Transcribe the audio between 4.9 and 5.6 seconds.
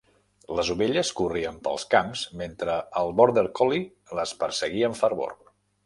amb fervor.